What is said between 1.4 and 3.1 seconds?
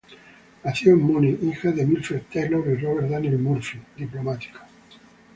hija de Mildred Taylor y Robert